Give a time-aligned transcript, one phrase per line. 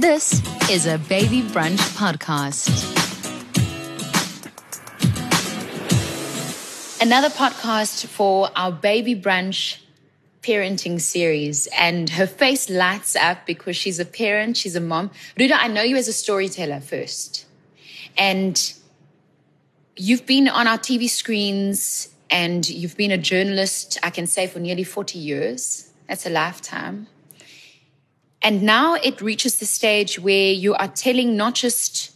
[0.00, 2.70] This is a Baby Brunch podcast.
[7.02, 9.78] Another podcast for our Baby Brunch
[10.40, 11.68] parenting series.
[11.78, 15.10] And her face lights up because she's a parent, she's a mom.
[15.38, 17.44] Ruda, I know you as a storyteller first.
[18.16, 18.72] And
[19.98, 24.60] you've been on our TV screens and you've been a journalist, I can say, for
[24.60, 25.92] nearly 40 years.
[26.08, 27.08] That's a lifetime.
[28.42, 32.12] And now it reaches the stage where you are telling not just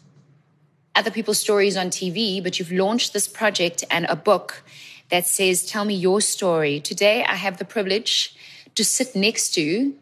[0.95, 4.65] other people's stories on TV, but you've launched this project and a book
[5.11, 6.81] that says, Tell me your story.
[6.81, 8.35] Today, I have the privilege
[8.75, 9.95] to sit next to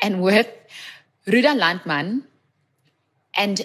[0.00, 0.48] and with
[1.26, 2.24] Ruda Landman.
[3.34, 3.60] And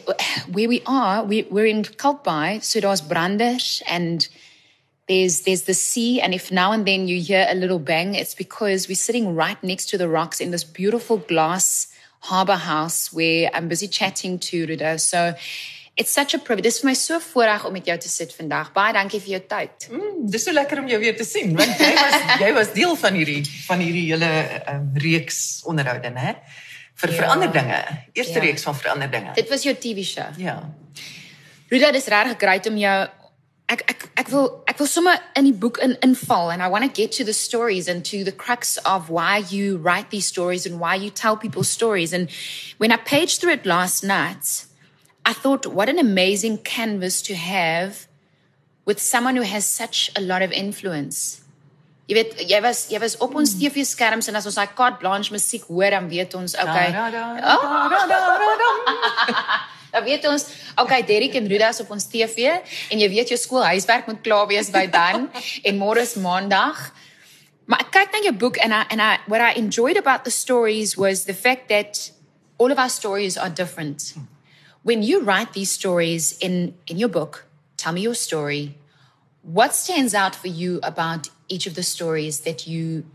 [0.51, 4.27] where we are, we, are in Kalkbaai, so there's branders and
[5.07, 8.35] there's there's the sea and if now and then you hear a little bang it's
[8.35, 11.87] because we're sitting right next to the rocks in this beautiful glass
[12.21, 15.35] harbor house where I'm busy chatting to Ruda so
[15.95, 16.63] it's such a privilege.
[16.63, 18.71] Dis vir my so voorreg om met jou te sit vandag.
[18.73, 19.87] Baie dankie vir jou tyd.
[19.93, 22.95] Mm, dis so lekker om jou weer te sien want jy was jy was deel
[22.99, 24.29] van hierdie van hierdie hele
[24.73, 26.35] um, reeks onderhoude hè
[27.03, 27.17] vir ja.
[27.17, 27.79] verander dinge
[28.13, 28.45] eerste ja.
[28.45, 30.29] reeks van verander dinge dit was jou TV show.
[30.41, 30.57] Ja.
[31.69, 32.97] Ruda dis regtig great om jou
[33.73, 36.85] ek ek ek wil ek wil sommer in die boek in inval and I want
[36.85, 40.65] to get to the stories and to the crux of why you write these stories
[40.65, 42.29] and why you tell people stories and
[42.77, 44.65] when I paged through it last night
[45.25, 48.07] I thought what an amazing canvas to have
[48.85, 51.41] with someone who has such a lot of influence
[52.03, 53.61] Jy weet jy was jy was op ons hmm.
[53.63, 56.89] TV skerms en as ons daai carte blanche musiek hoor dan weet ons okay.
[56.91, 57.89] Da, da, da, oh.
[58.59, 59.61] da.
[59.93, 60.45] Dan weet ons,
[60.81, 62.49] okay, Derek en Ruda is op ons TV
[62.89, 65.27] en jy weet jou skoolhuiswerk moet klaar wees by dan
[65.69, 66.79] en môre is maandag.
[67.69, 70.33] Maar ek kyk na jou boek and I and I what I enjoyed about the
[70.33, 72.09] stories was the fact that
[72.57, 74.17] all of our stories are different.
[74.81, 77.45] When you write these stories in in your book,
[77.77, 78.75] tell me your story.
[79.45, 83.05] What stands out for you about each of the stories that you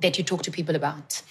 [0.00, 1.22] that you talk to people about?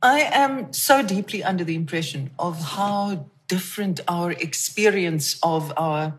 [0.00, 6.18] I am so deeply under the impression of how different our experience of our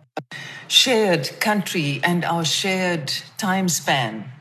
[0.67, 4.31] shared country and our shared time span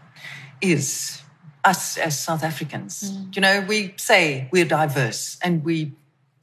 [0.60, 1.22] is
[1.64, 3.10] us as South Africans.
[3.10, 3.36] Mm.
[3.36, 5.92] You know, we say we're diverse and we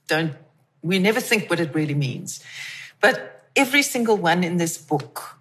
[0.08, 0.34] don't,
[0.82, 2.44] we never think what it really means.
[3.00, 5.38] But every single one in this book,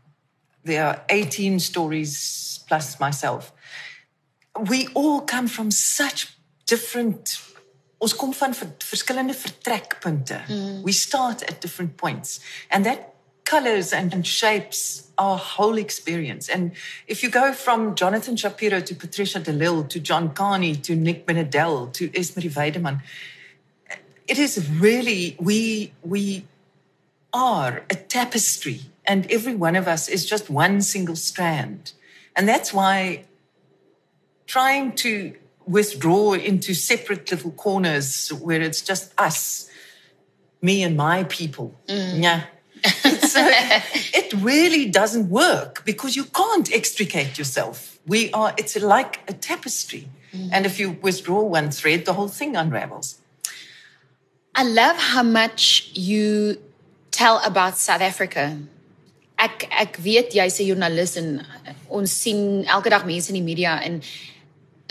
[0.65, 3.51] there are 18 stories plus myself.
[4.69, 6.37] We all come from such
[6.67, 7.39] different
[7.99, 10.41] ons kom van verskillende vertrekpunte.
[10.49, 10.83] Mm.
[10.83, 13.15] We start at different points and that
[13.45, 16.49] colors and, and shapes our whole experience.
[16.49, 16.73] And
[17.07, 21.89] if you go from Jonathan Shapiro to Patricia DeLille to John Kani to Nick Benedell
[21.93, 23.01] to Esmaré Weideman,
[24.27, 26.45] it is really we we
[27.33, 31.93] are a tapestry and every one of us is just one single strand.
[32.37, 33.25] And that's why
[34.47, 35.35] trying to
[35.69, 39.69] withdraw into separate little corners where it's just us,
[40.63, 41.79] me and my people.
[41.89, 42.23] Mm.
[42.23, 42.43] Yeah.
[42.85, 43.81] uh,
[44.15, 47.99] it really doesn't work because you can't extricate yourself.
[48.07, 50.09] We are, it's like a tapestry.
[50.33, 50.51] Mm.
[50.53, 53.21] And if you withdraw one thread, the whole thing unravels.
[54.55, 56.57] I love how much you
[57.11, 58.59] tell about South Africa.
[59.39, 61.47] Ek ek weet jy's 'n joernalis en
[61.89, 64.03] ons sien elke dag mense in die media en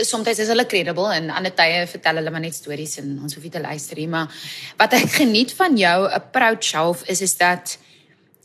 [0.05, 3.43] soms is hulle credible en ander tye vertel hulle maar net stories en ons hoef
[3.43, 4.29] nie te luister nie maar
[4.77, 7.77] wat ek geniet van jou approach half is is dat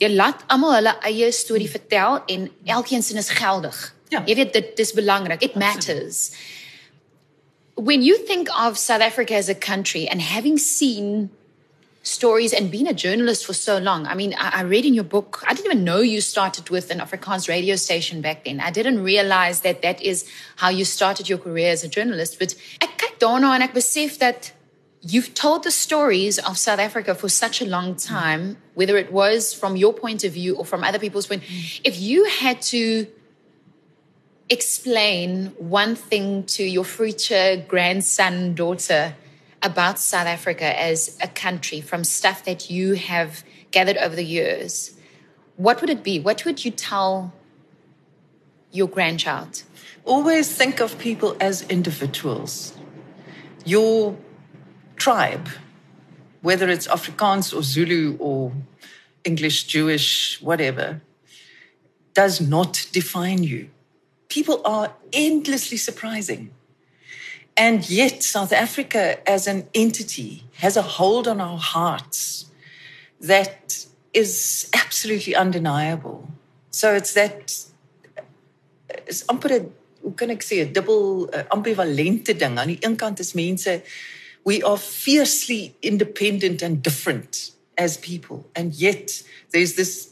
[0.03, 3.79] jy laat almal hulle eie storie vertel en elkeen se is geldig.
[4.11, 4.23] Ja.
[4.27, 5.43] Jy weet dit dis belangrik.
[5.43, 6.33] It matters.
[7.75, 11.31] When you think of South Africa as a country and having seen
[12.03, 14.07] stories and being a journalist for so long.
[14.07, 16.91] I mean, I, I, read in your book, I didn't even know you started with
[16.91, 18.61] an Afrikaans radio station back then.
[18.61, 22.39] I didn't realize that that is how you started your career as a journalist.
[22.39, 24.53] But ek kyk daarna en ek besef that
[25.01, 29.55] you've told the stories of South Africa for such a long time, whether it was
[29.55, 31.45] from your point of view or from other people's point.
[31.85, 33.07] If you had to
[34.51, 39.15] explain one thing to your future grandson, daughter,
[39.63, 44.97] about South Africa as a country from stuff that you have gathered over the years,
[45.57, 46.19] what would it be?
[46.19, 47.33] What would you tell
[48.71, 49.63] your grandchild?
[50.05, 52.77] Always think of people as individuals.
[53.65, 54.17] Your
[54.97, 55.49] tribe,
[56.41, 58.53] whether it's Afrikaans or Zulu or
[59.25, 61.01] English, Jewish, whatever,
[62.15, 63.71] does not define you.
[64.29, 66.51] People are endlessly surprising.
[67.57, 72.47] And yet, South Africa as an entity has a hold on our hearts
[73.21, 76.29] that is absolutely undeniable.
[76.71, 77.53] So it's that
[79.07, 79.73] is amper 'n
[80.03, 82.59] hoe kan ek 'n dubbel uh, ambivalente ding.
[82.59, 83.83] Aan die een kant is mense
[84.45, 90.09] we are fiercely independent and different as people and yet there's this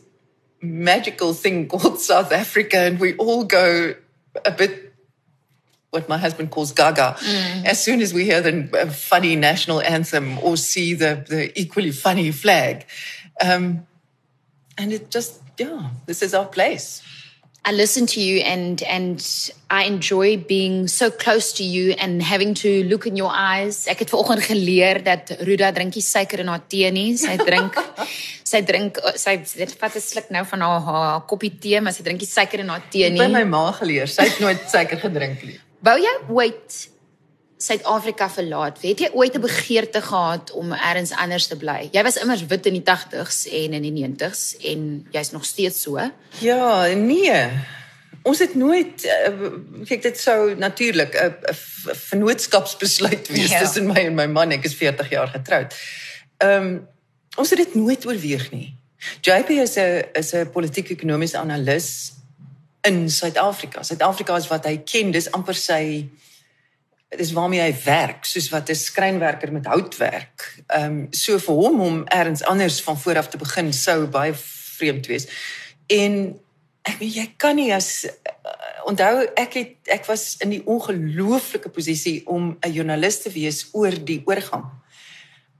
[0.60, 3.94] magical thing called South Africa and we all go
[4.44, 4.89] a bit
[5.90, 7.64] what my husband calls gaga mm.
[7.64, 12.31] as soon as we hear the funny national anthem or see the, the equally funny
[12.31, 12.87] flag.
[13.40, 13.87] Um,
[14.78, 17.02] and it just, yeah, this is our place.
[17.62, 19.20] I listen to you and and
[19.69, 23.84] I enjoy being so close to you and having to look in your eyes.
[23.87, 27.19] Ek het vanoggend geleer dat Ruda drinkie suiker in haar tee nie.
[27.20, 27.76] Sy drink
[28.48, 32.02] sy drink sy dit vat 'n sluk nou van haar, haar koppie tee, maar sy
[32.02, 33.20] drink nie suiker in haar tee nie.
[33.20, 35.60] By my ma geleer, sy het nooit suiker gedrink nie.
[35.81, 36.88] Wou jy ooit
[37.61, 38.81] Suid-Afrika verlaat?
[38.85, 41.88] Het jy ooit 'n begeerte gehad om elders anders te bly?
[41.93, 45.82] Jy was immers wit in die 80s en in die 90s en jy's nog steeds
[45.82, 46.11] so?
[46.41, 47.49] Ja, nee.
[48.23, 49.53] Ons het nooit uh,
[49.85, 51.35] kyk dit sou natuurlik 'n
[51.94, 53.59] vennootskapsbesluit wees ja.
[53.59, 54.50] tussen my en my man.
[54.50, 55.75] Ek is 40 jaar getroud.
[56.37, 56.88] Ehm um,
[57.37, 58.75] ons het dit nooit oorweeg nie.
[59.21, 62.12] JP is 'n is 'n politiek-ekonomiese analis
[62.82, 63.82] in Suid-Afrika.
[63.82, 66.09] Suid-Afrika is wat hy ken, dis amper sy
[67.19, 70.62] dis waarmee hy werk, soos wat 'n skrynwerker met hout werk.
[70.67, 74.35] Ehm um, so vir hom om elders anders van voor af te begin sou baie
[74.35, 75.27] vreemd wees.
[75.87, 76.38] En
[76.82, 78.11] ek weet jy kan nie as uh,
[78.87, 84.05] onthou ek het ek was in die ongelooflike posisie om 'n joernalis te wees oor
[84.05, 84.71] die oorgang.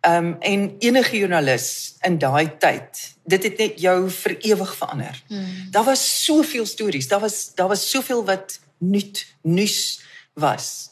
[0.01, 5.23] Ehm um, en enige joernalis in daai tyd, dit het net jou vir ewig verander.
[5.29, 5.67] Hmm.
[5.71, 10.01] Daar was soveel stories, daar was daar was soveel wat nuut nuus
[10.35, 10.91] was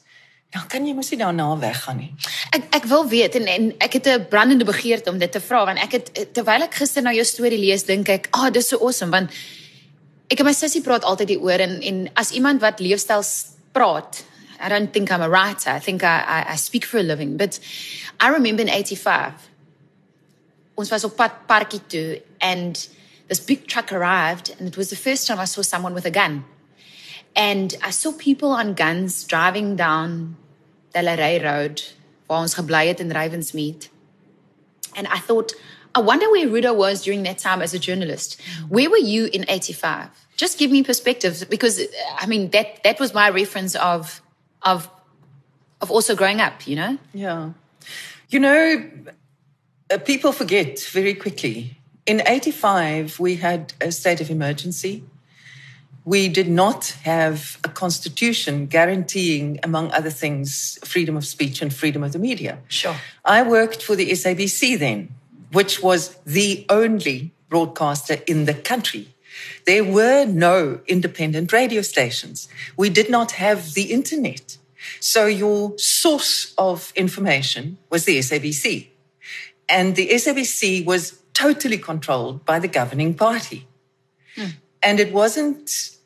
[0.50, 2.10] dan kan jy mos nie daarna weggaan nie.
[2.56, 5.64] Ek ek wil weet en, en ek het 'n brandende begeerte om dit te vra
[5.64, 8.68] want ek het terwyl ek gister na jou storie lees dink ek, "Ag, oh, dis
[8.68, 9.30] so awesome want
[10.30, 13.22] ek en my sussie praat altyd hieroor en en as iemand wat leefstyl
[13.72, 14.24] praat,
[14.60, 15.70] I don't think I'm a writer.
[15.70, 17.58] I think I I, I speak for a living, but
[18.20, 19.48] I remember in 85
[20.78, 22.88] ons was op pad and
[23.28, 26.10] this big truck arrived and it was the first time I saw someone with a
[26.10, 26.44] gun.
[27.34, 30.36] And I saw people on guns driving down
[30.94, 31.82] Delaray Road
[32.26, 33.88] waar ons gebly het in Ravensmead.
[34.94, 35.52] And I thought,
[35.94, 38.40] I wonder where Ruda was during that time as a journalist.
[38.68, 40.08] Where were you in 85?
[40.36, 41.80] Just give me perspective because
[42.18, 44.22] I mean that that was my reference of
[44.62, 44.88] of
[45.80, 46.98] of also growing up, you know?
[47.14, 47.52] Yeah.
[48.30, 48.90] You know,
[49.90, 51.78] uh, people forget very quickly.
[52.04, 55.04] In 85 we had a state of emergency
[56.08, 62.02] we did not have a constitution guaranteeing, among other things, freedom of speech and freedom
[62.02, 62.60] of the media.
[62.68, 62.96] Sure.
[63.26, 65.14] I worked for the SABC then,
[65.52, 69.14] which was the only broadcaster in the country.
[69.66, 72.48] There were no independent radio stations.
[72.76, 74.56] We did not have the internet.
[75.00, 78.88] So your source of information was the SABC.
[79.68, 83.66] And the SABC was totally controlled by the governing party.
[84.34, 84.46] Hmm.
[84.82, 85.98] And it wasn't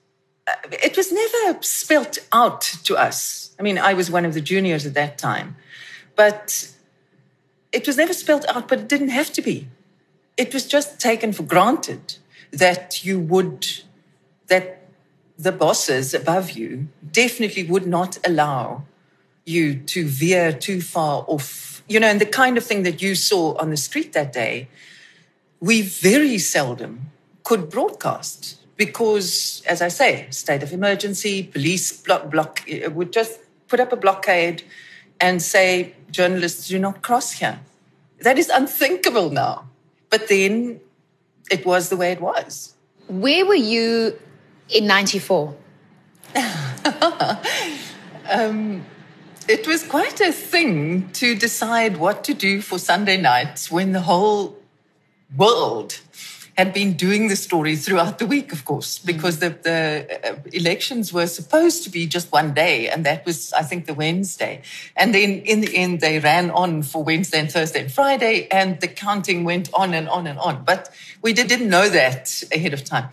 [0.73, 3.55] it was never spelt out to us.
[3.59, 5.57] I mean, I was one of the juniors at that time,
[6.17, 6.69] but
[7.71, 9.69] it was never spelt out, but it didn't have to be.
[10.37, 12.17] It was just taken for granted
[12.53, 13.67] that you would,
[14.49, 14.83] that
[15.39, 18.85] the bosses above you definitely would not allow
[19.45, 21.83] you to veer too far off.
[21.89, 24.69] You know, and the kind of thing that you saw on the street that day,
[25.61, 27.11] we very seldom
[27.43, 33.41] could broadcast because, as I say, state of emergency, police block, block uh, would just
[33.69, 34.63] put up a blockade
[35.21, 37.61] and say journalists do not cross here.
[38.21, 39.69] That is unthinkable now.
[40.11, 40.81] But then
[41.53, 42.75] it was the way it was.
[43.09, 44.19] Where were you
[44.71, 45.55] in 94?
[48.31, 48.85] um,
[49.47, 54.01] it was quite a thing to decide what to do for Sunday nights when the
[54.01, 54.57] whole
[55.37, 56.01] world
[56.57, 61.13] had been doing the story throughout the week, of course, because the, the uh, elections
[61.13, 64.63] were supposed to be just one day, and that was, I think, the Wednesday.
[64.95, 68.81] And then in the end, they ran on for Wednesday and Thursday and Friday, and
[68.81, 70.65] the counting went on and on and on.
[70.65, 70.91] But
[71.23, 73.09] we did, didn't know that ahead of time.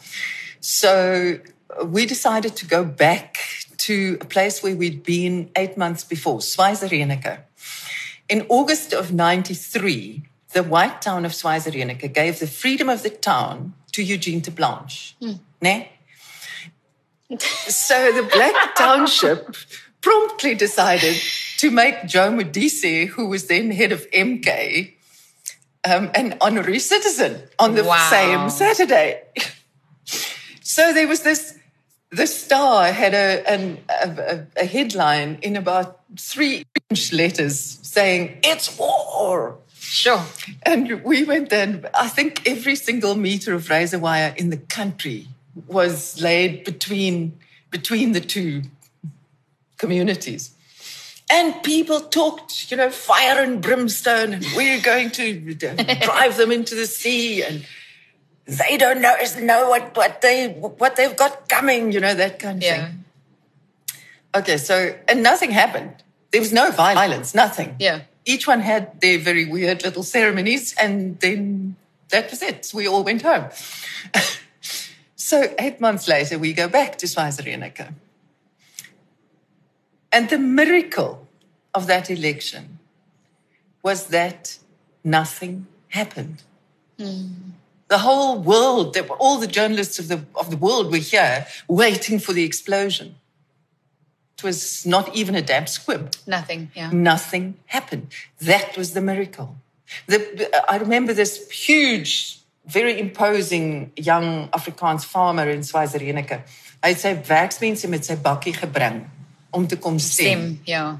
[0.59, 1.39] So
[1.85, 3.37] we decided to go back
[3.77, 7.39] to a place where we'd been eight months before, Schweizer
[8.27, 11.71] In August of 93, the white town of Schweizer
[12.13, 15.13] gave the freedom of the town to Eugene Terre'Blanche.
[15.21, 15.39] Mm.
[15.61, 15.89] Ne?
[17.37, 19.55] so the black township
[20.01, 21.15] promptly decided
[21.57, 24.93] to make Joe Modise, who was then head of MK,
[25.87, 28.09] um, an honorary citizen on the Wow.
[28.09, 29.21] same Saturday.
[30.61, 31.55] so there was this.
[32.11, 38.39] The Star had a, an, a, a, a headline in about three inch letters saying,
[38.43, 39.59] It's war.
[39.89, 40.23] Sure.
[40.63, 45.27] And we went then, I think every single meter of razor wire in the country
[45.67, 47.39] was laid between,
[47.71, 48.61] between the two
[49.77, 50.51] communities.
[51.31, 55.53] And people talked, you know, fire and brimstone, and we're going to
[56.01, 57.65] drive them into the sea, and
[58.45, 62.57] they don't know, know what, what, they, what they've got coming, you know, that kind
[62.59, 62.85] of Yeah.
[62.87, 63.05] thing.
[64.35, 65.95] Okay, so, and nothing happened.
[66.31, 67.75] There was no violence, nothing.
[67.79, 68.01] Yeah.
[68.25, 71.75] Each one had their very weird little ceremonies, and then
[72.09, 72.71] that was it.
[72.73, 73.49] We all went home.
[75.15, 77.93] so, eight months later, we go back to Schweizer-Reneke.
[80.11, 81.27] And the miracle
[81.73, 82.79] of that election
[83.83, 84.57] was that
[85.03, 86.43] nothing happened.
[86.97, 87.51] Hmm.
[87.87, 92.33] The whole world, all the journalists of the, of the world were here waiting for
[92.33, 93.15] the explosion.
[94.39, 96.15] It was not even a damp squib.
[96.25, 96.71] Nothing.
[96.73, 96.91] Yeah.
[96.91, 98.07] Nothing happened.
[98.39, 99.57] That was the miracle.
[100.07, 106.29] The, I remember this huge, very imposing young Afrikaans farmer in Swaziland.
[106.79, 109.01] Hy het sy werksmense met sy bakkie gebring
[109.51, 110.39] om te kom stem.
[110.39, 110.59] Stem.
[110.63, 110.99] Ja.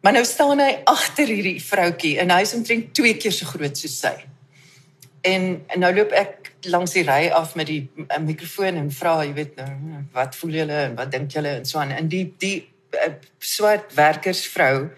[0.00, 3.76] Maar nou staan hy agter hierdie vroutjie en hy is omtrent twee keer so groot
[3.76, 4.14] soos sy.
[5.26, 9.32] En nou loop ek langs die ry af met die uh, mikrofoon en vra, jy
[9.36, 11.94] weet nou, wat voel julle en wat dink julle en so aan.
[11.94, 14.88] En die die uh, swart werkersvrou,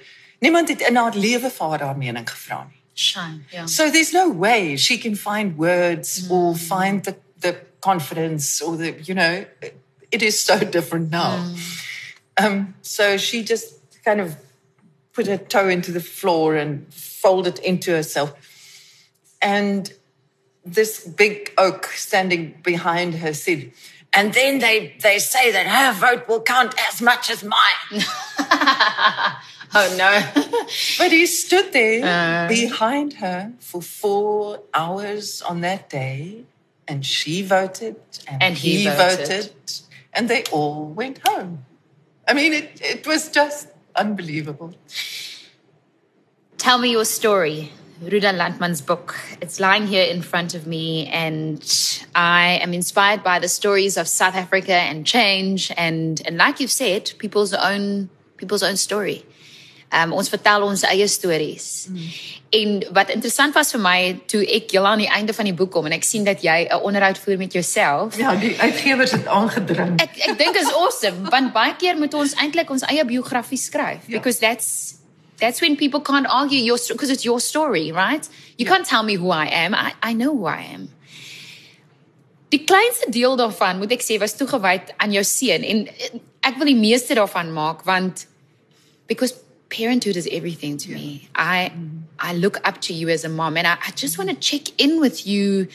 [0.41, 2.79] niemand het in haar lewe vir haar haar mening gevra nie.
[2.95, 3.45] Shine.
[3.53, 3.67] Ja.
[3.67, 8.93] So there's no way she can find words or find the, the confidence or the,
[9.03, 9.45] you know,
[10.11, 11.55] it is so different now.
[12.37, 13.75] Um, so she just
[14.05, 14.37] kind of
[15.13, 18.33] put her toe into the floor and folded into herself.
[19.41, 19.93] And
[20.65, 23.73] this big oak standing behind her said,
[24.13, 28.03] and then they, they say that her vote will count as much as mine.
[29.73, 30.43] Oh no.
[30.99, 32.49] But he stood there uh.
[32.49, 36.45] behind her for four hours on that day,
[36.89, 39.53] and she voted, and, And he voted.
[40.13, 41.65] and they all went home.
[42.27, 44.75] I mean, it, it was just unbelievable.
[46.59, 47.73] Tell me your story.
[48.03, 49.15] Ruda Landman's book.
[49.43, 51.61] It's lying here in front of me, and
[52.15, 56.71] I am inspired by the stories of South Africa and change, and and like you've
[56.71, 59.25] said, people's own people's own story.
[59.93, 61.89] Um, ons vertel ons eie stories.
[62.55, 63.97] En wat interessant was vir my
[64.31, 66.69] toe ek julle aan die einde van die boek kom en ek sien dat jy
[66.71, 68.17] 'n onderhoud voer met jouself.
[68.17, 69.99] Ja, die uitgewers het aangedring.
[70.01, 74.07] Ek ek dink is awesome want baie keer moet ons eintlik ons eie biografie skryf
[74.07, 74.17] Ja.
[74.17, 74.95] because that's
[75.41, 78.29] that's when people can't argue your because it's your story, right?
[78.59, 79.75] You can't tell me who I am.
[79.75, 80.89] I I know who I am.
[82.51, 86.59] Die kleinste deel daarvan moet ek sê was toegewy aan jou seun en eh, ek
[86.59, 88.27] wil die meeste daarvan maak want
[89.07, 89.35] because
[89.71, 91.29] parenthood is everything to me.
[91.35, 91.73] I
[92.19, 94.75] I look up to you as a mom and I, I just want to check
[94.79, 95.69] in with you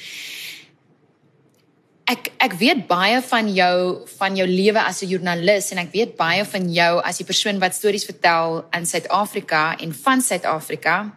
[2.05, 6.15] ek ek weet baie van jou van jou lewe as 'n joernalis en ek weet
[6.17, 11.11] baie van jou as die persoon wat stories vertel in Suid-Afrika en van Suid-Afrika.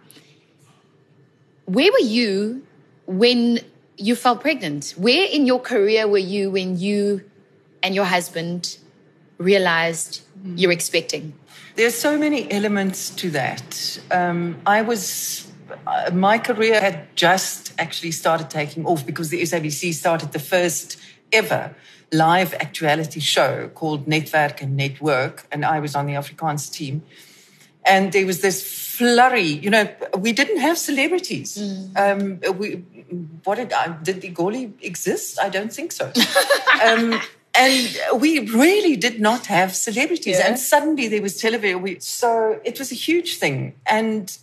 [1.67, 2.63] Where were you
[3.07, 3.61] when
[3.97, 4.95] you fell pregnant?
[4.97, 7.21] Where in your career were you when you
[7.83, 8.79] and your husband
[9.39, 10.23] realized
[10.57, 11.35] you're expecting?
[11.77, 14.01] There's so many elements to that.
[14.11, 15.47] Um, I was,
[16.13, 20.99] my career had just actually started taking off because the SABC started the first
[21.33, 21.75] ever
[22.13, 27.03] live actuality show called Netwerk and Network, and I was on the Afrikaans team.
[27.85, 28.63] And there was this
[28.99, 31.57] flurry, you know, we didn't have celebrities.
[31.97, 32.85] Um, we,
[33.45, 35.39] what did I, did Egoli exist?
[35.41, 36.13] I don't think so.
[36.85, 37.21] um,
[37.55, 40.39] and we really did not have celebrities.
[40.39, 40.49] Yeah.
[40.49, 41.81] And suddenly there was television.
[41.81, 43.75] We, so it was a huge thing.
[43.87, 44.37] And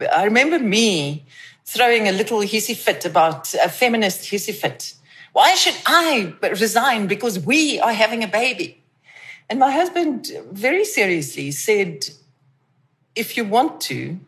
[0.00, 1.24] I remember me
[1.64, 4.94] throwing a little hissy fit about a feminist hissy fit.
[5.32, 8.82] Why should I resign because we are having a baby?
[9.48, 12.08] And my husband very seriously said,
[13.14, 14.18] if you want to,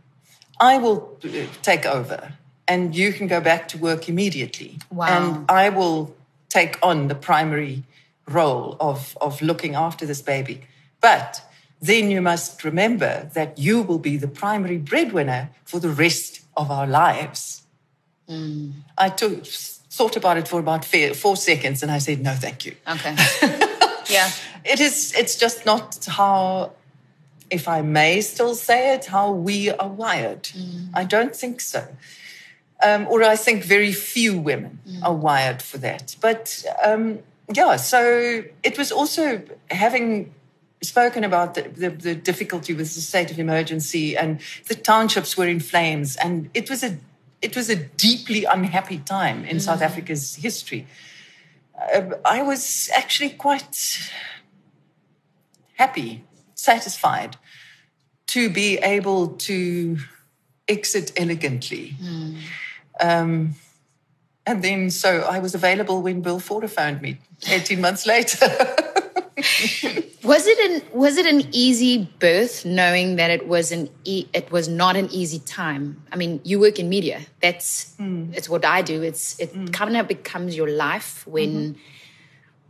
[0.61, 1.29] I will uh,
[1.63, 2.35] take over
[2.69, 4.79] and you can go back to work immediately.
[4.91, 5.07] Wow.
[5.07, 6.15] And I will
[6.49, 7.83] take on the primary
[8.29, 10.63] role of, of looking after this baby.
[11.01, 11.43] But
[11.83, 16.71] then you must remember that you will be the primary breadwinner for the rest of
[16.71, 17.63] our lives.
[18.97, 22.77] I took, thought about it for about four, seconds and I said, no, thank you.
[22.89, 23.17] Okay.
[24.09, 24.31] yeah.
[24.65, 26.73] It is, it's just not how
[27.51, 30.49] if I may still say it, how we are wired.
[30.95, 31.87] I don't think so.
[32.83, 36.17] Um, or I think very few women are wired for that.
[36.21, 37.19] But um,
[37.53, 40.33] yeah, so it was also having
[40.83, 45.47] spoken about the, the, the difficulty with the state of emergency and the townships were
[45.47, 46.99] in flames and it was a
[47.41, 50.87] it was a deeply unhappy time in South Africa's history.
[51.93, 53.99] Uh, I was actually quite
[55.75, 56.23] happy,
[56.55, 57.37] satisfied
[58.29, 59.99] to be able to
[60.69, 61.97] exit elegantly.
[63.01, 63.57] Um,
[64.47, 68.47] and then, so I was available when Bill Faure phoned me 18 months later.
[70.25, 74.53] Was it an was it an easy birth, knowing that it was an e- it
[74.53, 76.01] was not an easy time?
[76.13, 77.23] I mean, you work in media.
[77.41, 78.33] That's mm.
[78.33, 79.03] it's what I do.
[79.03, 79.73] It's it mm.
[79.73, 81.79] kind of becomes your life when mm-hmm.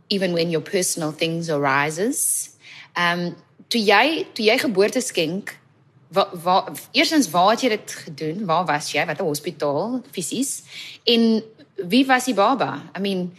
[0.09, 2.57] even when your personal things arises.
[2.95, 3.35] Um,
[3.69, 5.53] toe jy toe jy geboorte skenk,
[6.09, 8.45] waar waar het jy dit gedoen?
[8.45, 9.05] Waar was jy?
[9.05, 10.63] Watter hospitaal fisies?
[11.05, 11.43] En
[11.75, 12.81] wie was die baba?
[12.95, 13.31] I mean,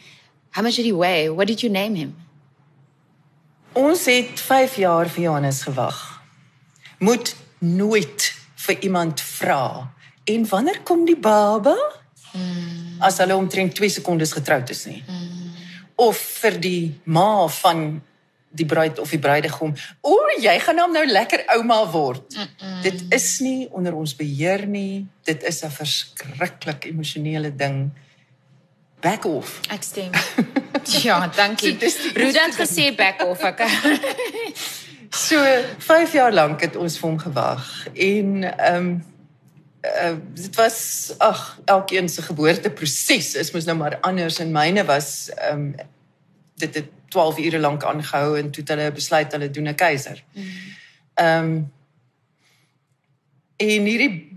[0.50, 1.30] how much did he weigh?
[1.30, 2.14] What did you name him?
[3.74, 5.98] Ons het 5 jaar vir Johannes gewag.
[6.98, 9.90] Moet nooit vir iemand vra.
[10.24, 11.74] En wanneer kom die baba?
[12.32, 13.00] Mm.
[13.02, 15.02] As hulle omtrent 2 sekondes getroud is nie.
[15.02, 15.50] Mm.
[16.06, 17.98] Of vir die ma van
[18.54, 19.74] die bruid of die bruidegom.
[20.06, 22.30] O, jy gaan hom nou lekker ouma word.
[22.30, 22.80] Mm -mm.
[22.86, 25.06] Dit is nie onder ons beheer nie.
[25.26, 27.90] Dit is 'n verskriklik emosionele ding.
[29.04, 29.60] Back off.
[29.68, 30.12] Ek stem.
[31.04, 31.74] ja, dankie.
[31.74, 33.60] So dis die Ruda het gesê back off ek.
[35.14, 35.38] So
[35.78, 38.88] 5 jaar lank het ons vir hom gewag en ehm um,
[39.84, 40.78] uh, dit was
[41.22, 45.92] ag elkeen se geboorteproses is mos nou maar anders en myne was ehm um,
[46.58, 50.24] dit het 12 ure lank aangehou en toe het hulle besluit hulle doen 'n keiser.
[51.14, 51.72] Ehm um,
[53.56, 54.33] en hierdie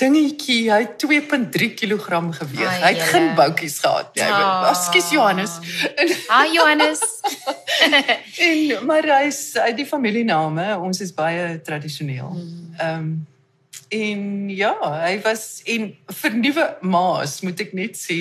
[0.00, 2.66] dingetjie, hy het 2.3 kg geweeg.
[2.66, 4.24] Ai, Hy het geen boutjies gehad nie.
[4.24, 4.68] Ah.
[4.72, 5.58] Ekskuus Johannes.
[6.28, 7.04] Hi Johannes.
[7.80, 12.34] En maar hy is uit die familiename, ons is baie tradisioneel.
[12.78, 13.10] Ehm um,
[13.90, 14.20] en
[14.54, 15.88] ja, hy was en
[16.20, 18.18] vir nuwe ma's moet ek net sê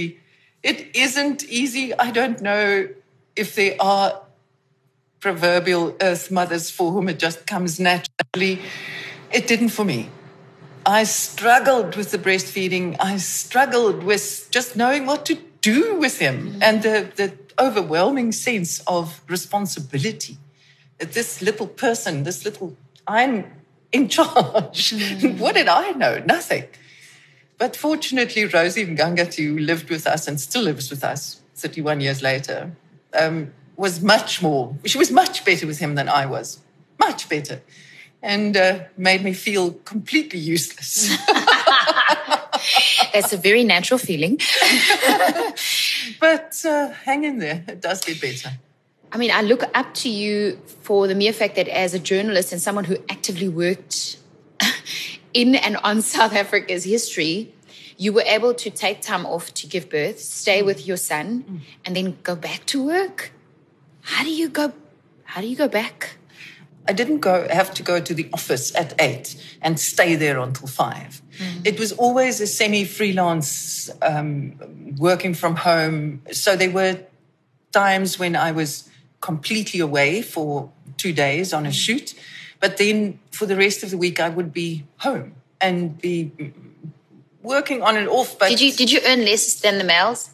[0.65, 1.91] it isn't easy.
[1.93, 2.87] I don't know
[3.35, 4.21] if there are
[5.19, 8.59] proverbial earth mothers for whom it just comes naturally.
[9.31, 10.09] It didn't for me.
[10.89, 12.95] I struggled with the breastfeeding.
[12.99, 18.79] I struggled with just knowing what to do with him and the, the overwhelming sense
[18.87, 20.39] of responsibility.
[20.97, 22.75] That this little person, this little,
[23.07, 23.51] I'm
[23.91, 24.95] in charge.
[25.37, 26.23] what did I know?
[26.25, 26.63] Nothing.
[27.59, 32.23] But fortunately, Rosie Ngangati, who lived with us and still lives with us 31 years
[32.23, 32.71] later,
[33.13, 36.61] um, was much more, she was much better with him than I was.
[36.97, 37.61] Much better.
[38.21, 41.15] And uh, made me feel completely useless.
[43.13, 44.37] That's a very natural feeling.
[46.19, 48.51] but uh, hang in there, it does get better.
[49.11, 52.51] I mean, I look up to you for the mere fact that as a journalist
[52.51, 54.17] and someone who actively worked
[55.33, 57.53] in and on South Africa's history,
[57.97, 61.95] you were able to take time off to give birth, stay with your son, and
[61.95, 63.31] then go back to work.
[64.01, 64.73] How do you go?
[65.23, 66.15] How do you go back?
[66.89, 70.67] I didn't go have to go to the office at eight and stay there until
[70.67, 71.21] 5
[71.63, 74.55] It was always a semi-freelance um,
[74.97, 76.21] working from home.
[76.31, 76.97] So there were
[77.71, 78.89] times when I was
[79.21, 82.15] completely away for two days on a shoot,
[82.59, 86.31] but then for the rest of the week I would be home and be
[87.43, 88.37] working on and off.
[88.39, 90.31] But Did you did you earn less than the males?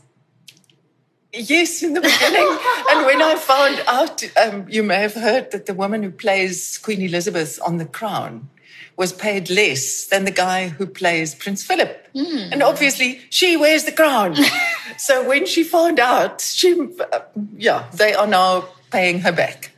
[1.36, 2.48] Yes, in the beginning.
[2.89, 6.78] and when I found out, um, you may have heard that the woman who plays
[6.78, 8.50] Queen Elizabeth on The Crown
[8.98, 12.08] was paid less than the guy who plays Prince Philip.
[12.54, 14.38] And obviously, she wears the crown.
[14.98, 16.71] so when she found out, she,
[17.12, 17.19] uh,
[17.58, 19.71] yeah, they are now paying her back.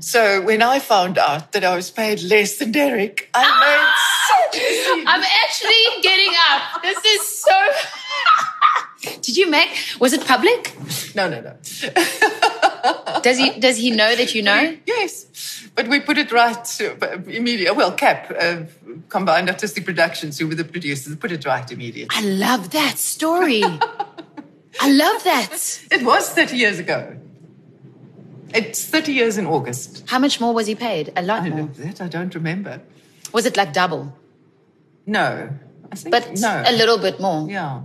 [0.00, 4.62] So when I found out that I was paid less than Derek, I made such
[4.62, 5.06] a scene.
[5.06, 6.82] I'm actually getting up.
[6.82, 7.54] This is so.
[9.22, 9.70] Did you make?
[9.98, 10.74] Was it public?
[11.14, 11.54] No, no, no.
[13.22, 14.74] Does he does he know that you know?
[14.86, 15.26] Yes,
[15.74, 16.66] but we put it right
[17.26, 17.76] immediately.
[17.76, 18.62] Well, CAP, uh,
[19.10, 22.16] Combined Artistic Productions, who were the producers, put it right immediately.
[22.16, 23.62] I love that story.
[24.80, 25.80] I love that.
[25.90, 27.16] It was 30 years ago.
[28.54, 30.04] It's 30 years in August.
[30.08, 31.12] How much more was he paid?
[31.16, 31.66] A lot I more.
[31.66, 32.80] that I don't remember.
[33.34, 34.16] Was it like double?
[35.06, 35.50] No,
[35.92, 36.62] I think But no.
[36.66, 37.48] a little bit more.
[37.50, 37.82] Yeah,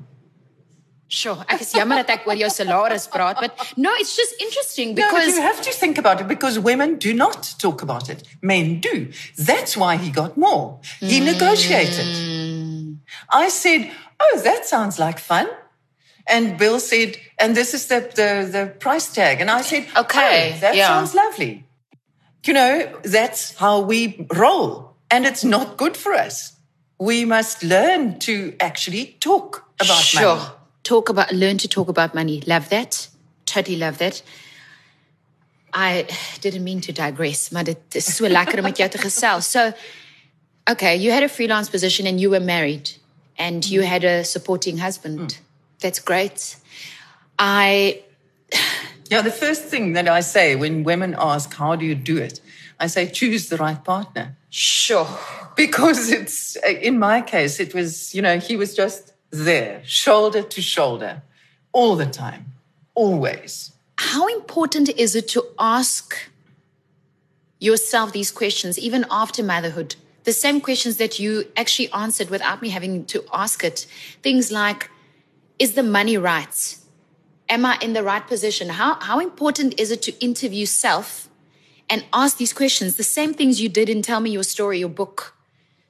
[1.07, 4.95] Sure, ek is jammer dat ek oor jou salaris praat, but no, it's just interesting
[4.95, 8.23] No, because you have to think about it because women do not talk about it.
[8.41, 9.11] Men do.
[9.37, 10.79] That's why he got more.
[10.99, 11.25] He hmm.
[11.25, 12.97] negotiated.
[13.29, 15.47] I said, Oh, that sounds like fun.
[16.27, 19.41] And Bill said, and this is the, the, the price tag.
[19.41, 20.87] And I said, oh, Okay, oh, that yeah.
[20.87, 21.65] sounds lovely.
[22.45, 24.95] You know, that's how we roll.
[25.11, 26.53] And it's not good for us.
[26.99, 30.37] We must learn to actually talk about sure.
[30.37, 30.49] money.
[30.85, 32.41] Talk about learn to talk about money.
[32.45, 33.09] Love that.
[33.45, 34.21] Totally love that.
[35.73, 36.05] I
[36.41, 39.49] didn't mean to digress, maar dit is so lekker om met jou te gesels.
[39.49, 39.73] So,
[40.71, 42.89] okay, you had a freelance position and you were married
[43.37, 45.19] and you had a supporting husband.
[45.19, 45.43] Hmm.
[45.79, 46.55] That's great.
[47.39, 48.01] I
[49.11, 52.41] Yeah, the first thing that I say when women ask, How do you do it?
[52.79, 54.35] I say, Choose the right partner.
[54.49, 55.07] sure.
[55.55, 60.61] Because it's, in my case, it was, you know, he was just there, shoulder to
[60.61, 61.23] shoulder,
[61.71, 62.53] all the time,
[62.93, 63.71] always.
[63.97, 66.15] How important is it to ask
[67.59, 69.95] yourself these questions, even after motherhood?
[70.23, 73.85] The same questions that you actually answered without me having to ask it.
[74.23, 74.89] Things like,
[75.59, 76.77] is the money right?
[77.47, 78.69] Am I in the right position?
[78.69, 81.29] How, how important is it to interview self
[81.89, 82.95] and ask these questions?
[82.95, 85.34] The same things you did in Tell Me Your Story, your book,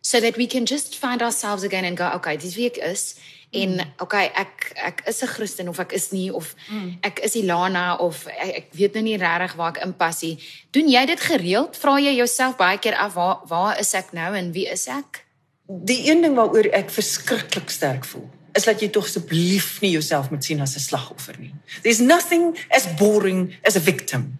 [0.05, 3.15] so that we can just find ourselves again and go, okay, dis wie ek is.
[3.55, 6.53] En okay, ek ek is 'n Christen of ek is nie of
[7.01, 10.37] ek is Ilana of ek, ek weet nou nie regtig waar ek inpas nie.
[10.71, 11.73] Doen jy dit gereeld?
[11.81, 15.25] Vra jy jouself baie keer af waar waar is ek nou en wie is ek?
[15.65, 20.29] Die een ding waaroor ek verskriklik sterk voel, is dat jy tog asseblief nie jouself
[20.29, 21.53] moet sien as 'n slagoffer nie.
[21.81, 24.37] There's nothing as boring as a victim.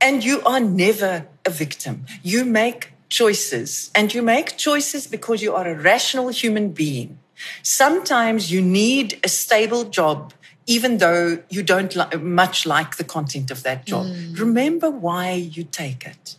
[0.00, 2.04] And you are never a victim.
[2.22, 7.18] You make choices, and you make choices because you are a rational human being.
[7.62, 10.32] Sometimes you need a stable job,
[10.66, 14.06] even though you don't li- much like the content of that job.
[14.06, 14.38] Mm.
[14.38, 16.36] Remember why you take it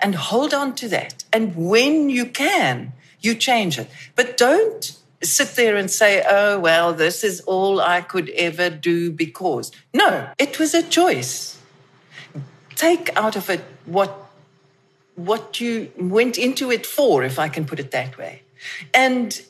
[0.00, 1.24] and hold on to that.
[1.32, 3.88] And when you can, you change it.
[4.14, 9.10] But don't sit there and say, oh, well, this is all I could ever do
[9.10, 9.72] because.
[9.92, 11.58] No, it was a choice.
[12.76, 14.27] Take out of it what
[15.18, 18.42] what you went into it for, if I can put it that way.
[18.94, 19.40] And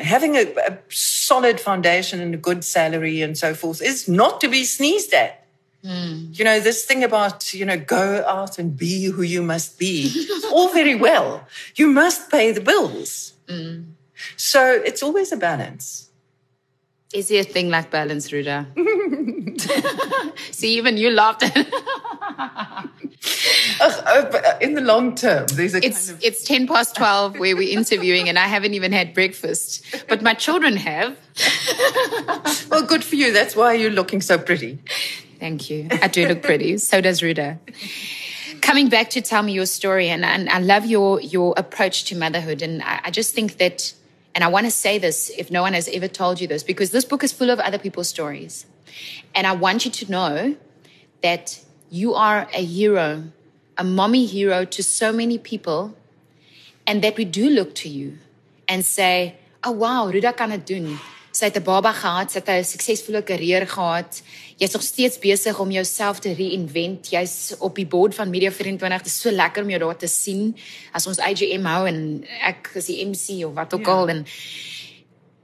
[0.00, 4.48] having a, a solid foundation and a good salary and so forth is not to
[4.48, 5.44] be sneezed at.
[5.84, 6.26] Hmm.
[6.32, 10.26] You know, this thing about, you know, go out and be who you must be,
[10.52, 11.46] all very well.
[11.76, 13.34] You must pay the bills.
[13.48, 13.82] Hmm.
[14.36, 16.10] So it's always a balance.
[17.12, 18.66] Is there a thing like balance, Ruda?
[20.54, 21.42] See, even you laughed
[23.22, 23.80] at it.
[23.80, 26.96] Ugh, uh, uh, in the long term, there's a It's kind of it's ten past
[26.96, 31.16] twelve where we're interviewing, and I haven't even had breakfast, but my children have.
[32.70, 33.32] well, good for you.
[33.32, 34.78] That's why you're looking so pretty.
[35.38, 35.88] Thank you.
[35.90, 36.78] I do look pretty.
[36.78, 37.58] So does Ruda.
[38.60, 42.16] Coming back to tell me your story, and, and I love your your approach to
[42.16, 43.94] motherhood, and I, I just think that,
[44.34, 46.90] and I want to say this if no one has ever told you this, because
[46.90, 48.66] this book is full of other people's stories,
[49.34, 50.56] and I want you to know
[51.22, 53.22] that you are a hero,
[53.76, 55.94] a mommy hero to so many people,
[56.86, 58.18] and that we do look to you
[58.66, 60.98] and say, "Oh wow, Ruda kan dit doen."
[61.32, 64.22] Sy het 'n baba gehad, sy het 'n suksesvolle karier gehad.
[64.56, 67.10] Jy's nog steeds besig om jouself te reinvent.
[67.10, 68.98] Jy's op die board van Media 24.
[69.02, 70.56] Dit is so lekker om jou daar te sien
[70.92, 73.92] as ons AGM hou en ek is die MC of wat ook Ja.
[73.92, 74.26] al en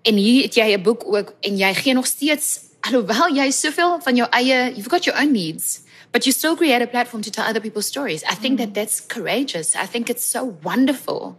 [0.02, 4.00] en hier het jy 'n boek ook en jy gee nog steeds alhoewel jy soveel
[4.00, 5.80] van jou eie you've got your own needs
[6.14, 8.22] but you still create a platform to tell other people's stories.
[8.22, 9.74] I think that that's courageous.
[9.74, 11.36] I think it's so wonderful.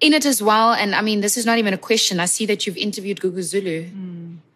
[0.00, 2.20] In it as well, and I mean, this is not even a question.
[2.20, 3.84] I see that you've interviewed Gugu Zulu,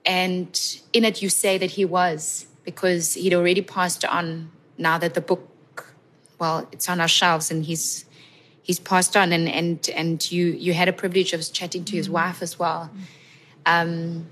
[0.07, 4.51] and in it you say that he was because he'd already passed on.
[4.79, 5.93] Now that the book,
[6.39, 8.07] well, it's on our shelves, and he's
[8.63, 12.09] he's passed on, and and and you you had a privilege of chatting to his
[12.09, 12.89] wife as well.
[13.67, 14.29] Um,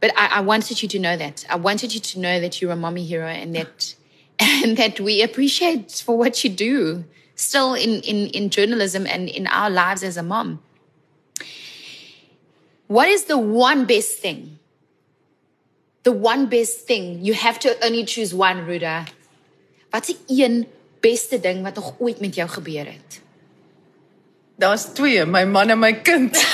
[0.00, 1.44] but I, I wanted you to know that.
[1.50, 3.94] I wanted you to know that you're a mommy hero and that
[4.38, 9.46] and that we appreciate for what you do still in, in, in journalism and in
[9.46, 10.60] our lives as a mom.
[12.86, 14.58] What is the one best thing?
[16.04, 17.24] The one best thing.
[17.24, 19.08] You have to only choose one, Ruda.
[19.92, 20.66] Wat is die een
[21.00, 23.20] beste ding wat nog ooit met jou gebeur het?
[24.56, 26.36] Daar's twee, my man en my kind.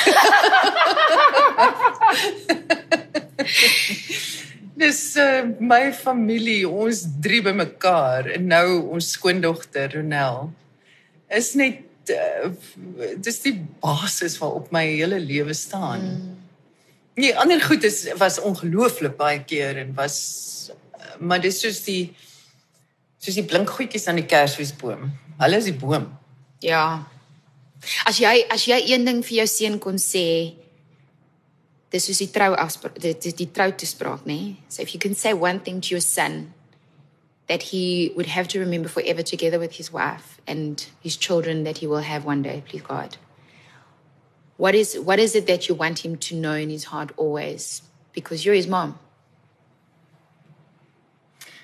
[4.83, 10.49] Dis uh, my familie, ons drie bymekaar en nou ons skoondogter Ronel.
[11.31, 12.51] Is net uh,
[13.23, 16.09] dis die basis waarop my hele lewe staan.
[16.11, 16.33] Mm.
[17.23, 20.19] Nee, ander goed is was ongelooflik baie keer en was
[21.23, 22.15] maar dis soos die
[23.23, 25.09] soos die blink goedjies aan die kersfeesboom.
[25.39, 26.11] Hulle is die boom.
[26.65, 27.07] Ja.
[28.09, 30.55] As jy as jy een ding vir jou seun kon sê,
[31.95, 34.57] dis soos die trou afspraak, dit is die trou toespraak, nê?
[34.69, 36.53] So if you can say one thing to your son
[37.47, 41.79] that he would have to remember forever together with his wife and his children that
[41.79, 43.17] he will have one day, please God.
[44.57, 47.83] What is what is it that you want him to know in his heart always?
[48.13, 48.99] Because you're his mom.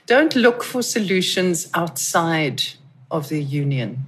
[0.07, 2.63] Don't look for solutions outside
[3.11, 4.07] of the union.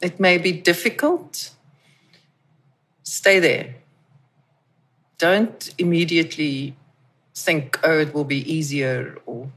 [0.00, 1.50] It may be difficult.
[3.10, 3.74] Stay there.
[5.18, 6.76] Don't immediately
[7.34, 9.50] think, oh, it will be easier or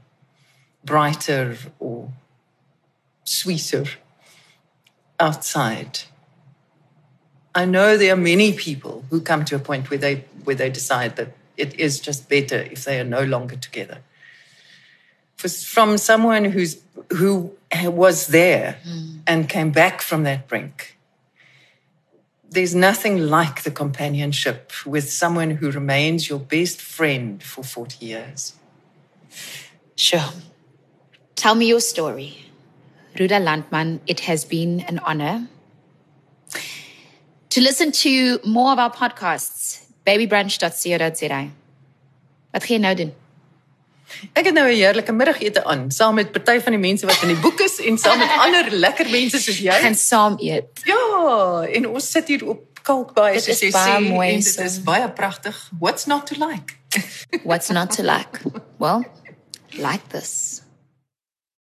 [0.84, 2.12] brighter or
[3.22, 3.84] sweeter
[5.20, 6.00] outside.
[7.54, 10.68] I know there are many people who come to a point where they where they
[10.68, 13.98] decide that it is just better if they are no longer together.
[15.36, 16.82] For, from someone who's
[17.18, 17.52] who
[17.84, 19.20] was there mm.
[19.28, 20.93] and came back from that brink,
[22.54, 28.54] there's nothing like the companionship with someone who remains your best friend for 40 years.
[29.96, 30.30] Sure.
[31.34, 32.38] Tell me your story.
[33.16, 35.48] Ruda Landman, it has been an honor
[37.50, 41.50] to listen to more of our podcasts, babybrunch.co.za.
[42.54, 43.12] Wat gaan jy nou doen?
[44.32, 47.28] Ek het nou 'n heerlike middagete aan saam met party van die mense wat in
[47.28, 49.80] die boek is en saam met ander lekker mense soos jy.
[49.80, 50.80] Gaan saam eet.
[50.84, 55.08] Ja, en ons sit hier op Kalkbaai soos jy sê mooi, en dit is baie
[55.12, 55.56] pragtig.
[55.78, 56.76] What's not to like?
[57.42, 58.40] What's not to like?
[58.78, 59.04] Well,
[59.78, 60.63] like this.